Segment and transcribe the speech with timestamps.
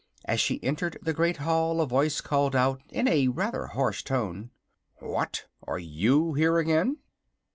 [0.25, 4.49] As she entered the great hall a voice called out, in a rather harsh tone:
[4.95, 5.45] "What!
[5.67, 6.97] are you here again?"